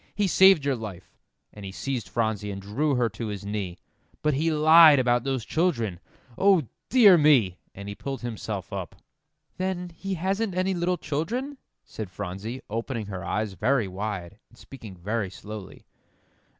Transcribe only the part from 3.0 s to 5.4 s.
to his knee, "but he lied about